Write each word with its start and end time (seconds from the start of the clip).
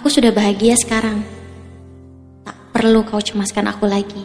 Aku 0.00 0.08
sudah 0.08 0.32
bahagia 0.32 0.72
sekarang. 0.80 1.20
Tak 2.40 2.56
perlu 2.72 3.04
kau 3.04 3.20
cemaskan 3.20 3.68
aku 3.68 3.84
lagi. 3.84 4.24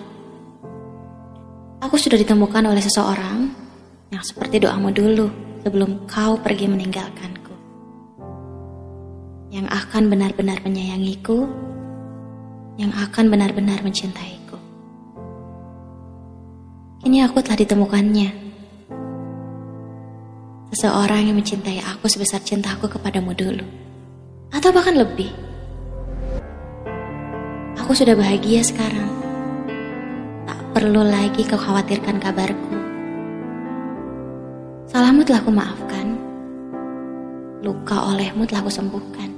Aku 1.84 2.00
sudah 2.00 2.16
ditemukan 2.16 2.64
oleh 2.64 2.80
seseorang 2.80 3.52
yang 4.08 4.24
seperti 4.24 4.64
doamu 4.64 4.96
dulu 4.96 5.28
sebelum 5.68 6.08
kau 6.08 6.40
pergi 6.40 6.72
meninggalkanku. 6.72 7.52
Yang 9.52 9.68
akan 9.68 10.08
benar-benar 10.08 10.64
menyayangiku, 10.64 11.44
yang 12.80 12.96
akan 12.96 13.28
benar-benar 13.28 13.84
mencintaiku. 13.84 14.56
Kini 17.04 17.20
aku 17.20 17.44
telah 17.44 17.60
ditemukannya. 17.60 18.30
Seseorang 20.72 21.28
yang 21.28 21.36
mencintai 21.36 21.84
aku 21.84 22.08
sebesar 22.08 22.40
cintaku 22.40 22.88
kepadamu 22.88 23.36
dulu. 23.36 23.68
Atau 24.56 24.72
bahkan 24.72 24.96
lebih. 24.96 25.45
Aku 27.86 27.94
sudah 27.94 28.18
bahagia 28.18 28.66
sekarang. 28.66 29.06
Tak 30.50 30.58
perlu 30.74 31.06
lagi 31.06 31.46
kau 31.46 31.54
khawatirkan 31.54 32.18
kabarku. 32.18 32.74
Salahmu 34.90 35.22
telah 35.22 35.46
ku 35.46 35.54
maafkan. 35.54 36.18
Luka 37.62 38.10
olehmu 38.10 38.50
telah 38.50 38.66
ku 38.66 38.74
sembuhkan. 38.74 39.30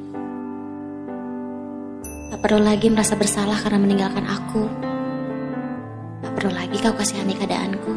Tak 2.31 2.39
perlu 2.39 2.63
lagi 2.63 2.87
merasa 2.87 3.19
bersalah 3.19 3.59
karena 3.59 3.83
meninggalkan 3.83 4.23
aku. 4.23 4.63
Tak 6.23 6.31
perlu 6.39 6.55
lagi 6.55 6.79
kau 6.79 6.95
kasihani 6.95 7.35
keadaanku. 7.35 7.93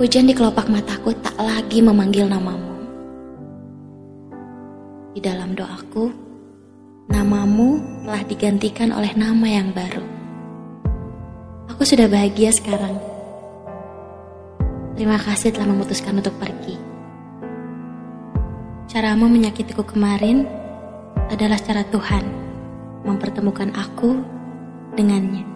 Hujan 0.00 0.24
di 0.24 0.32
kelopak 0.32 0.72
mataku 0.72 1.12
tak 1.20 1.36
lagi 1.36 1.84
memanggil 1.84 2.24
namamu. 2.24 2.72
Di 5.12 5.20
dalam 5.20 5.52
doaku, 5.52 6.25
namamu 7.06 7.82
telah 8.02 8.22
digantikan 8.26 8.90
oleh 8.90 9.14
nama 9.14 9.46
yang 9.46 9.70
baru. 9.70 10.04
Aku 11.70 11.82
sudah 11.82 12.06
bahagia 12.10 12.50
sekarang. 12.54 12.98
Terima 14.96 15.20
kasih 15.20 15.52
telah 15.52 15.68
memutuskan 15.70 16.16
untuk 16.18 16.34
pergi. 16.40 16.78
Caramu 18.88 19.28
menyakitiku 19.28 19.84
kemarin 19.84 20.48
adalah 21.28 21.58
cara 21.60 21.84
Tuhan 21.84 22.24
mempertemukan 23.04 23.74
aku 23.76 24.22
dengannya. 24.96 25.55